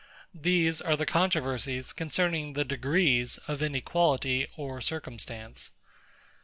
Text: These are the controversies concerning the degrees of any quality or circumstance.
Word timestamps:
These 0.33 0.81
are 0.81 0.95
the 0.95 1.05
controversies 1.05 1.93
concerning 1.93 2.53
the 2.53 2.65
degrees 2.65 3.37
of 3.47 3.61
any 3.61 3.81
quality 3.81 4.47
or 4.57 4.81
circumstance. 4.81 5.69